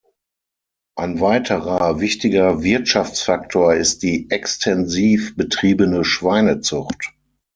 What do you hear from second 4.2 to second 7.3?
extensiv betriebene Schweinezucht.